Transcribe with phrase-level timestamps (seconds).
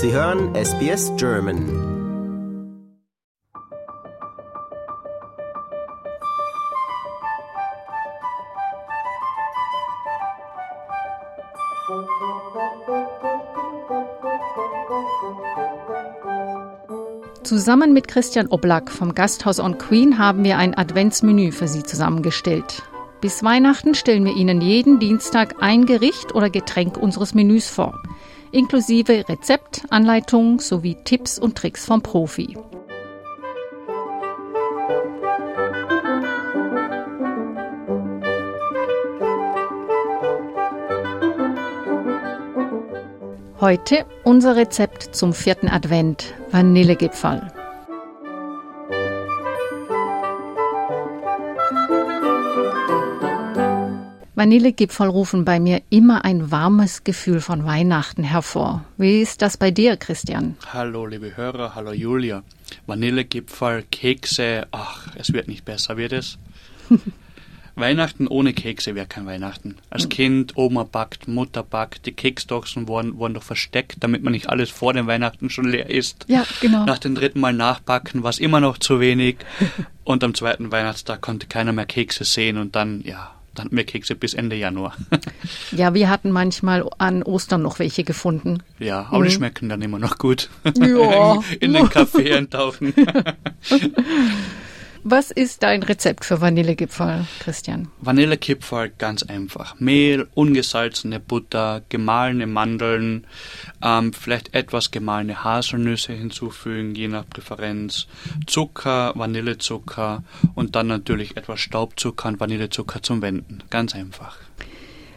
[0.00, 1.56] Sie hören SBS German.
[17.42, 22.84] Zusammen mit Christian Oblak vom Gasthaus on Queen haben wir ein Adventsmenü für Sie zusammengestellt.
[23.20, 28.00] Bis Weihnachten stellen wir Ihnen jeden Dienstag ein Gericht oder Getränk unseres Menüs vor,
[28.52, 32.56] inklusive Rezept, Anleitung sowie Tipps und Tricks vom Profi.
[43.60, 47.57] Heute unser Rezept zum vierten Advent, Vanillegipferl.
[54.38, 58.84] Vanillegipferl rufen bei mir immer ein warmes Gefühl von Weihnachten hervor.
[58.96, 60.54] Wie ist das bei dir, Christian?
[60.72, 62.44] Hallo, liebe Hörer, hallo Julia.
[62.86, 66.38] Vanillegipferl, Kekse, ach, es wird nicht besser, wird es?
[67.74, 69.74] Weihnachten ohne Kekse wäre kein Weihnachten.
[69.90, 70.08] Als.
[70.08, 74.70] Kind, Oma backt, Mutter backt, die Keksdochsen wurden, wurden doch versteckt, damit man nicht alles
[74.70, 76.26] vor dem Weihnachten schon leer isst.
[76.28, 76.84] Ja, genau.
[76.84, 79.38] Nach dem dritten Mal nachbacken war es immer noch zu wenig.
[80.04, 83.84] und am zweiten Weihnachtstag konnte keiner mehr Kekse sehen und dann, ja, dann hatten wir
[83.84, 84.96] Kekse bis Ende Januar.
[85.72, 88.62] ja, wir hatten manchmal an Ostern noch welche gefunden.
[88.78, 89.24] Ja, aber mhm.
[89.24, 90.48] die schmecken dann immer noch gut.
[90.76, 91.34] Ja.
[91.34, 92.94] in, in den Kaffee eintauchen.
[95.04, 97.88] Was ist dein Rezept für Vanillekipferl, Christian?
[98.00, 99.78] Vanillekipferl ganz einfach.
[99.78, 103.26] Mehl, ungesalzene Butter, gemahlene Mandeln,
[103.82, 108.06] ähm, vielleicht etwas gemahlene Haselnüsse hinzufügen, je nach Präferenz,
[108.46, 110.22] Zucker, Vanillezucker
[110.54, 113.62] und dann natürlich etwas Staubzucker und Vanillezucker zum Wenden.
[113.70, 114.36] Ganz einfach.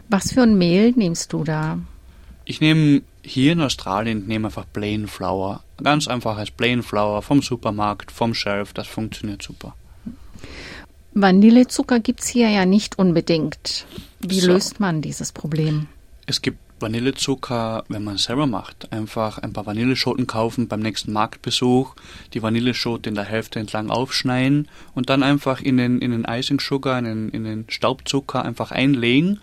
[0.08, 1.78] Was für ein Mehl nimmst du da?
[2.44, 5.62] Ich nehme hier in Australien nehme einfach Plain Flour.
[5.82, 9.74] Ganz einfach als Plain Flour vom Supermarkt, vom Shelf, das funktioniert super.
[11.14, 13.86] Vanillezucker gibt es hier ja nicht unbedingt.
[14.20, 14.48] Wie so.
[14.48, 15.88] löst man dieses Problem?
[16.26, 18.92] Es gibt Vanillezucker, wenn man es selber macht.
[18.92, 21.94] Einfach ein paar Vanilleschoten kaufen beim nächsten Marktbesuch,
[22.34, 26.60] die Vanilleschote in der Hälfte entlang aufschneiden und dann einfach in den, in den Icing
[26.60, 29.40] Sugar, in den, in den Staubzucker einfach einlegen.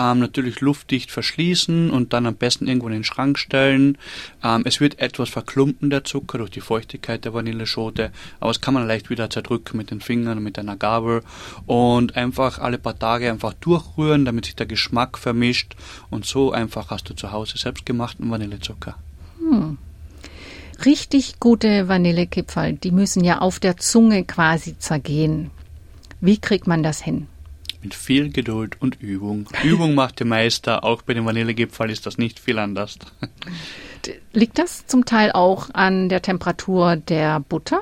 [0.00, 3.98] Ähm, natürlich luftdicht verschließen und dann am besten irgendwo in den Schrank stellen.
[4.42, 8.74] Ähm, es wird etwas verklumpen, der Zucker, durch die Feuchtigkeit der Vanilleschote, aber es kann
[8.74, 11.22] man leicht wieder zerdrücken mit den Fingern mit einer Gabel
[11.66, 15.76] und einfach alle paar Tage einfach durchrühren, damit sich der Geschmack vermischt
[16.08, 18.96] und so einfach einfach hast du zu Hause selbstgemachten Vanillezucker.
[19.38, 19.76] Hm.
[20.84, 25.50] Richtig gute Vanillekipferl, die müssen ja auf der Zunge quasi zergehen.
[26.20, 27.26] Wie kriegt man das hin?
[27.82, 29.48] Mit viel Geduld und Übung.
[29.64, 30.84] Übung macht den Meister.
[30.84, 32.98] Auch bei dem Vanillegipfel ist das nicht viel anders.
[34.32, 37.80] Liegt das zum Teil auch an der Temperatur der Butter?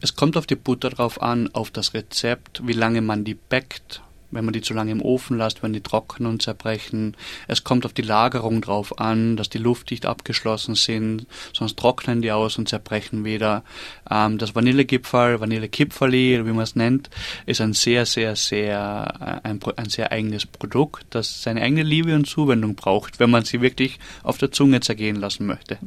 [0.00, 4.02] Es kommt auf die Butter drauf an, auf das Rezept, wie lange man die backt
[4.30, 7.16] wenn man die zu lange im Ofen lässt, wenn die trocknen und zerbrechen.
[7.46, 12.32] Es kommt auf die Lagerung drauf an, dass die luftdicht abgeschlossen sind, sonst trocknen die
[12.32, 13.62] aus und zerbrechen wieder.
[14.10, 17.10] Ähm, das Vanillegipfel, Vanillekipferli, wie man es nennt,
[17.46, 22.14] ist ein sehr, sehr, sehr, äh, ein, ein sehr eigenes Produkt, das seine eigene Liebe
[22.14, 25.78] und Zuwendung braucht, wenn man sie wirklich auf der Zunge zergehen lassen möchte.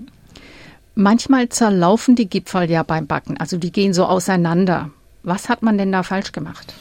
[0.96, 4.90] Manchmal zerlaufen die Gipfel ja beim Backen, also die gehen so auseinander.
[5.24, 6.74] Was hat man denn da falsch gemacht?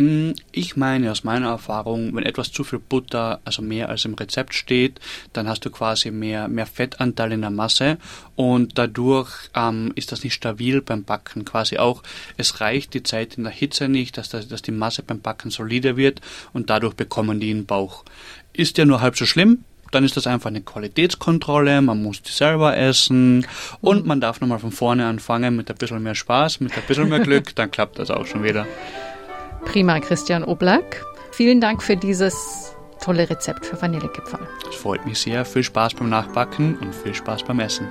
[0.00, 4.14] Mm, ich meine aus meiner Erfahrung, wenn etwas zu viel Butter, also mehr als im
[4.14, 4.98] Rezept steht,
[5.34, 7.98] dann hast du quasi mehr, mehr Fettanteil in der Masse
[8.34, 11.44] und dadurch ähm, ist das nicht stabil beim Backen.
[11.44, 12.02] Quasi auch,
[12.38, 15.50] es reicht die Zeit in der Hitze nicht, dass, das, dass die Masse beim Backen
[15.50, 16.22] solider wird
[16.54, 18.04] und dadurch bekommen die einen Bauch.
[18.54, 22.32] Ist ja nur halb so schlimm, dann ist das einfach eine Qualitätskontrolle, man muss die
[22.32, 23.46] selber essen
[23.82, 27.10] und man darf nochmal von vorne anfangen mit ein bisschen mehr Spaß, mit ein bisschen
[27.10, 28.66] mehr Glück, dann klappt das auch schon wieder.
[29.64, 31.04] Prima, Christian Oblak.
[31.32, 34.46] Vielen Dank für dieses tolle Rezept für Vanillekipferl.
[34.68, 35.44] Es freut mich sehr.
[35.44, 37.88] Viel Spaß beim Nachbacken und viel Spaß beim Essen.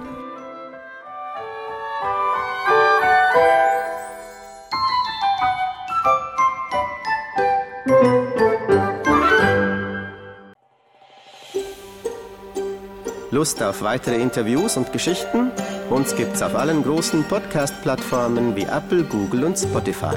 [13.31, 15.51] Lust auf weitere Interviews und Geschichten?
[15.89, 20.15] Uns gibt's auf allen großen Podcast-Plattformen wie Apple, Google und Spotify.